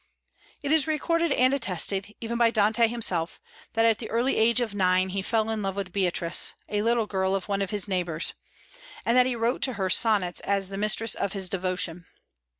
It 0.63 0.71
is 0.71 0.87
recorded 0.87 1.31
and 1.31 1.53
attested, 1.53 2.15
even 2.19 2.35
by 2.39 2.49
Dante 2.49 2.87
himself, 2.87 3.39
that 3.73 3.85
at 3.85 3.99
the 3.99 4.09
early 4.09 4.35
age 4.35 4.59
of 4.59 4.73
nine 4.73 5.09
he 5.09 5.21
fell 5.21 5.51
in 5.51 5.61
love 5.61 5.75
with 5.75 5.93
Beatrice, 5.93 6.53
a 6.69 6.81
little 6.81 7.05
girl 7.05 7.35
of 7.35 7.47
one 7.47 7.61
of 7.61 7.69
his 7.69 7.87
neighbors, 7.87 8.33
and 9.05 9.15
that 9.15 9.27
he 9.27 9.35
wrote 9.35 9.61
to 9.61 9.73
her 9.73 9.91
sonnets 9.91 10.39
as 10.41 10.69
the 10.69 10.75
mistress 10.79 11.13
of 11.13 11.33
his 11.33 11.49
devotion. 11.49 12.07